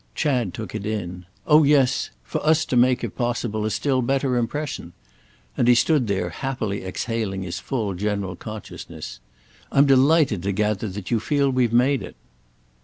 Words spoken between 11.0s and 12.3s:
you feel we've made it."